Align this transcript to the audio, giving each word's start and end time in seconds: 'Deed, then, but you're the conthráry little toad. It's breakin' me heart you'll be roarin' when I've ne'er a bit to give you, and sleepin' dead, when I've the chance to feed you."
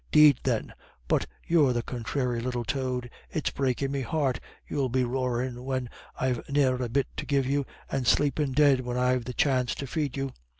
'Deed, 0.11 0.39
then, 0.41 0.73
but 1.07 1.27
you're 1.45 1.73
the 1.73 1.83
conthráry 1.83 2.41
little 2.41 2.63
toad. 2.63 3.07
It's 3.29 3.51
breakin' 3.51 3.91
me 3.91 4.01
heart 4.01 4.39
you'll 4.67 4.89
be 4.89 5.03
roarin' 5.03 5.63
when 5.63 5.89
I've 6.19 6.41
ne'er 6.49 6.81
a 6.81 6.89
bit 6.89 7.05
to 7.17 7.25
give 7.27 7.45
you, 7.45 7.67
and 7.87 8.07
sleepin' 8.07 8.53
dead, 8.53 8.79
when 8.79 8.97
I've 8.97 9.25
the 9.25 9.33
chance 9.33 9.75
to 9.75 9.85
feed 9.85 10.17
you." 10.17 10.31